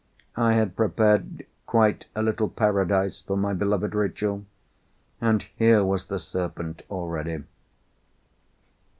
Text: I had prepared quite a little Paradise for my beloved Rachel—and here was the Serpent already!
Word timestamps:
I 0.35 0.53
had 0.53 0.75
prepared 0.75 1.45
quite 1.67 2.07
a 2.15 2.23
little 2.23 2.49
Paradise 2.49 3.21
for 3.21 3.37
my 3.37 3.53
beloved 3.53 3.93
Rachel—and 3.93 5.43
here 5.55 5.83
was 5.85 6.05
the 6.05 6.17
Serpent 6.17 6.81
already! 6.89 7.43